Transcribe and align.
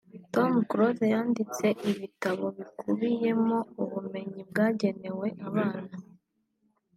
Tom 0.33 0.51
Close 0.71 1.05
yanditse 1.13 1.65
ibitabo 1.91 2.45
bikubiyemo 2.57 3.57
ubumenyi 3.83 4.41
bwagenewe 4.49 5.27
abana 5.47 5.95